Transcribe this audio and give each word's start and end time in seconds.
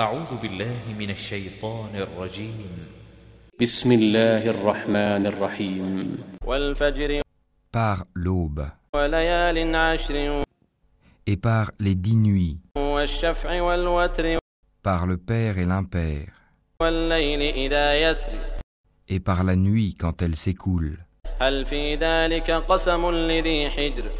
أعوذ 0.00 0.36
بالله 0.42 0.92
من 0.98 1.10
الشيطان 1.10 1.96
الرجيم 1.96 2.68
بسم 3.60 3.92
الله 3.92 4.50
الرحمن 4.50 5.26
الرحيم 5.26 6.18
والفجر 6.44 7.22
par 7.72 8.04
l'aube 8.14 8.68
وليال 8.94 9.76
عشر 9.76 10.42
et 11.26 11.36
par 11.36 11.70
les 11.80 11.94
dix 11.94 12.14
nuits, 12.14 12.58
والشفع 12.76 13.60
والوتر 13.62 14.38
par 14.82 15.06
le 15.06 15.16
père 15.16 15.56
et 15.56 15.64
l'impair, 15.64 16.28
والليل 16.80 17.42
إذا 17.42 18.10
يسر 18.10 18.38
et 19.08 19.18
par 19.18 19.44
la 19.44 19.56
nuit 19.56 19.94
quand 19.94 20.20
elle 20.20 20.36
s'écoule. 20.36 20.98
هل 21.40 21.66
في 21.66 21.94
ذلك 21.94 22.50
قسم 22.50 23.10
لذي 23.10 23.70
حجر 23.70 24.10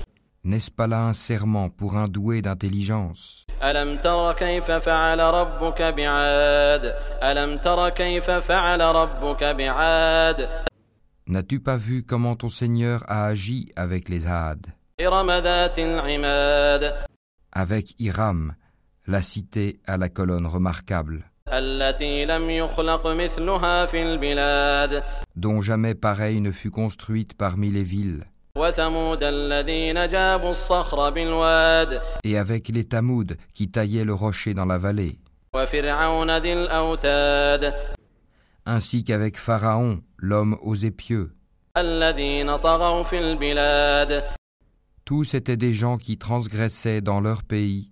N'est-ce 0.45 0.71
pas 0.71 0.87
là 0.87 1.03
un 1.03 1.13
serment 1.13 1.69
pour 1.69 1.97
un 1.97 2.07
doué 2.07 2.41
d'intelligence 2.41 3.45
ألم 3.63 3.97
تر 3.97 4.33
كيف 4.33 4.71
فعل 4.71 5.19
ربك 5.19 5.81
بعاد 5.81 6.95
ألم 7.23 7.57
تر 7.57 7.89
كيف 7.89 8.31
فعل 8.31 8.81
ربك 8.81 9.43
بعاد 9.43 10.49
N'as-tu 11.27 11.59
pas 11.59 11.77
vu 11.77 12.03
comment 12.03 12.35
ton 12.35 12.49
Seigneur 12.49 13.03
a 13.07 13.27
agi 13.27 13.71
avec 13.75 14.09
les 14.09 14.25
Had, 14.25 14.65
إرم 15.01 15.31
ذات 15.31 15.79
العماد 15.79 16.93
avec 17.53 17.95
Hiram, 17.99 18.55
la 19.07 19.21
cité 19.21 19.79
à 19.85 19.97
la 19.97 20.09
colonne 20.09 20.47
remarquable, 20.47 21.23
التي 21.47 22.25
لم 22.25 22.49
يخلق 22.49 23.07
مثلها 23.07 23.85
في 23.85 24.01
البلاد 24.03 25.03
dont 25.35 25.61
jamais 25.61 25.93
pareille 25.95 26.41
ne 26.41 26.51
fut 26.51 26.71
construite 26.71 27.33
parmi 27.35 27.69
les 27.69 27.83
villes, 27.83 28.25
Et 32.24 32.38
avec 32.38 32.68
les 32.68 32.84
Tamouds 32.84 33.34
qui 33.52 33.70
taillaient 33.70 34.04
le 34.04 34.14
rocher 34.14 34.54
dans 34.54 34.64
la 34.64 34.78
vallée. 34.78 35.18
Ainsi 38.64 39.04
qu'avec 39.04 39.38
Pharaon, 39.38 40.00
l'homme 40.16 40.56
aux 40.62 40.74
épieux. 40.74 41.34
Tous 45.04 45.34
étaient 45.34 45.56
des 45.58 45.74
gens 45.74 45.98
qui 45.98 46.16
transgressaient 46.16 47.02
dans 47.02 47.20
leur 47.20 47.42
pays. 47.42 47.90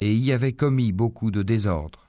Et 0.00 0.12
y 0.14 0.32
avaient 0.32 0.52
commis 0.52 0.92
beaucoup 0.92 1.32
de 1.32 1.42
désordres. 1.42 2.06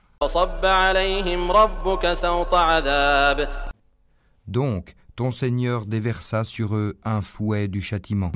Donc, 4.48 4.96
ton 5.20 5.32
Seigneur 5.32 5.86
déversa 5.86 6.46
sur 6.46 6.78
eux 6.78 6.98
un 7.04 7.20
fouet 7.20 7.68
du 7.68 7.82
châtiment. 7.82 8.32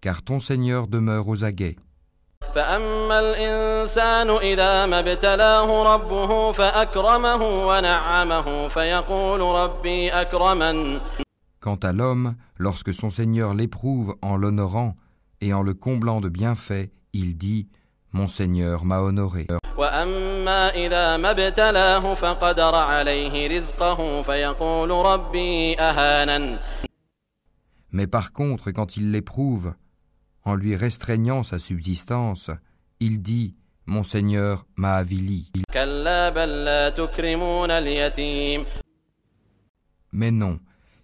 Car 0.00 0.22
ton 0.22 0.38
Seigneur 0.38 0.86
demeure 0.86 1.26
aux 1.26 1.42
aguets. 1.42 1.74
Quant 11.60 11.80
à 11.82 11.92
l'homme, 11.92 12.36
lorsque 12.58 12.94
son 12.94 13.10
Seigneur 13.10 13.54
l'éprouve 13.54 14.14
en 14.22 14.36
l'honorant 14.36 14.94
et 15.40 15.52
en 15.52 15.62
le 15.62 15.74
comblant 15.74 16.20
de 16.20 16.28
bienfaits, 16.28 16.92
il 17.12 17.36
dit⁇ 17.36 17.66
mon 18.12 18.28
Seigneur 18.28 18.84
m'a 18.84 19.00
honoré. 19.00 19.46
Mais 27.90 28.06
par 28.06 28.32
contre, 28.32 28.70
quand 28.70 28.96
il 28.96 29.10
l'éprouve, 29.10 29.74
en 30.44 30.54
lui 30.54 30.76
restreignant 30.76 31.42
sa 31.42 31.58
subsistance, 31.58 32.50
il 33.00 33.20
dit 33.22 33.56
Mon 33.86 34.02
Seigneur 34.02 34.64
m'a 34.76 34.94
avili. 34.94 35.50
Mais 40.12 40.30
non, 40.30 40.58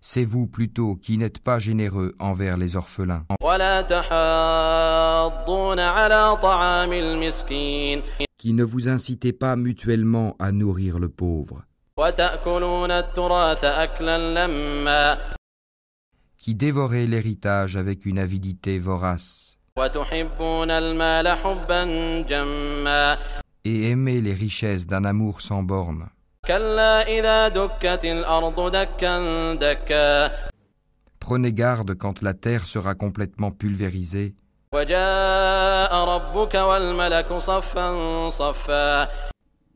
c'est 0.06 0.24
vous 0.24 0.46
plutôt 0.46 0.96
qui 0.96 1.16
n'êtes 1.16 1.38
pas 1.38 1.58
généreux 1.58 2.14
envers 2.20 2.58
les 2.58 2.76
orphelins. 2.76 3.24
Qui 8.38 8.52
ne 8.52 8.64
vous 8.64 8.88
incitez 8.88 9.32
pas 9.32 9.56
mutuellement 9.56 10.36
à 10.38 10.52
nourrir 10.52 10.98
le 10.98 11.08
pauvre. 11.08 11.64
Qui 16.38 16.54
dévorez 16.54 17.06
l'héritage 17.06 17.76
avec 17.76 18.04
une 18.04 18.18
avidité 18.18 18.78
vorace. 18.78 19.56
Et 23.64 23.90
aimez 23.90 24.20
les 24.20 24.34
richesses 24.34 24.86
d'un 24.86 25.04
amour 25.04 25.40
sans 25.40 25.62
bornes. 25.62 26.08
Prenez 31.20 31.52
garde 31.52 31.94
quand 31.94 32.20
la 32.20 32.34
terre 32.34 32.66
sera 32.66 32.94
complètement 32.94 33.50
pulvérisée. 33.50 34.34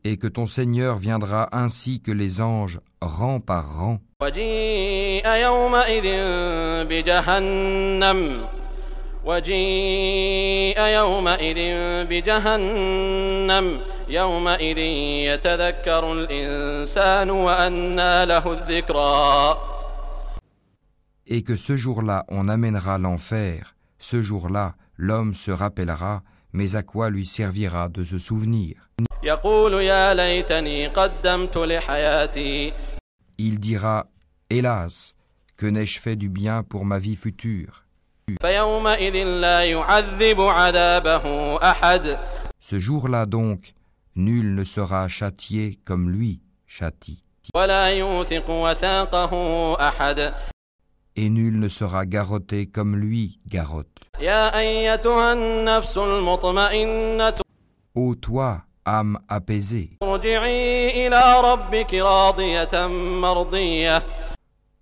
Et 0.03 0.17
que 0.17 0.27
ton 0.27 0.45
Seigneur 0.45 0.97
viendra 0.97 1.49
ainsi 1.51 2.01
que 2.01 2.11
les 2.11 2.41
anges, 2.41 2.79
rang 3.01 3.39
par 3.39 3.77
rang. 3.77 3.99
وجيء 9.24 10.78
يومئذ 10.78 11.58
بجهنم 12.04 13.64
وجيء 13.64 13.64
يومئذ 13.64 13.64
بجهنم 13.64 13.80
يومئذ 14.08 14.78
يتذكر 15.32 16.12
الإنسان 16.12 17.30
وأنى 17.30 18.26
له 18.26 18.52
الذكرى 18.52 19.56
et 21.26 21.42
que 21.42 21.56
ce 21.56 21.74
jour-là 21.74 22.26
on 22.28 22.48
amènera 22.48 22.98
l'enfer, 22.98 23.74
ce 23.98 24.20
jour-là 24.20 24.74
l'homme 24.98 25.32
se 25.32 25.50
rappellera, 25.50 26.22
mais 26.52 26.76
à 26.76 26.82
quoi 26.82 27.08
lui 27.08 27.26
servira 27.26 27.88
de 27.88 28.04
se 28.04 28.18
souvenir 28.18 28.76
يقول 29.22 29.74
يا 29.74 30.14
ليتني 30.14 30.86
قدمت 30.86 31.56
لحياتي 31.56 32.72
Il 33.38 33.58
dira, 33.58 34.06
Hélas, 34.48 35.14
que 35.56 35.66
n'ai-je 35.66 35.98
fait 35.98 36.14
du 36.14 36.28
bien 36.28 36.62
pour 36.62 36.84
ma 36.84 36.98
vie 37.00 37.16
future 37.16 37.84
Ce 42.59 42.79
jour-là 42.79 43.25
donc, 43.25 43.73
nul 44.15 44.55
ne 44.55 44.63
sera 44.63 45.07
châtié 45.07 45.79
comme 45.85 46.09
lui 46.09 46.41
châtie. 46.67 47.23
Et 51.15 51.29
nul 51.29 51.59
ne 51.59 51.67
sera 51.67 52.05
garrotté 52.05 52.67
comme 52.67 52.95
lui 52.95 53.39
garrotte. 53.47 53.87
Ô 57.95 58.15
toi, 58.15 58.61
âme 58.85 59.17
apaisée, 59.27 59.97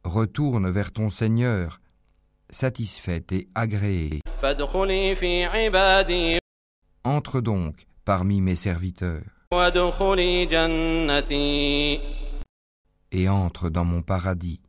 retourne 0.04 0.70
vers 0.70 0.92
ton 0.92 1.10
Seigneur 1.10 1.80
satisfaite 2.50 3.32
et 3.32 3.48
agréée. 3.56 4.22
Entre 7.04 7.42
donc 7.42 7.88
parmi 8.06 8.42
mes 8.42 8.56
serviteurs. 8.56 9.22
Et 13.12 13.30
entre 13.30 13.70
dans 13.70 13.86
mon 13.86 14.02
paradis. 14.02 14.60